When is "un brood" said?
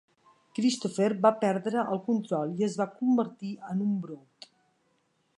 3.89-4.49